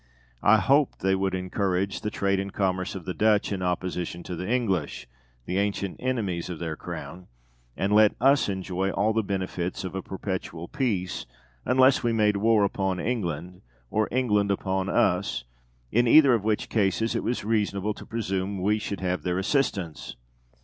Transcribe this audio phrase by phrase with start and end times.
[0.41, 4.35] I hoped they would encourage the trade and commerce of the Dutch in opposition to
[4.35, 5.07] the English,
[5.45, 7.27] the ancient enemies of their Crown,
[7.77, 11.27] and let us enjoy all the benefits of a perpetual peace,
[11.65, 13.61] unless we made war upon England,
[13.91, 15.43] or England upon us,
[15.91, 20.15] in either of which cases it was reasonable to presume we should have their assistance.